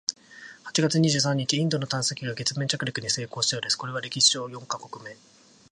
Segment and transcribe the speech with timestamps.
[0.63, 5.15] 八月二十三日、インドの探査機が月面着陸に成功したそうです！（これは歴史上四カ国目！）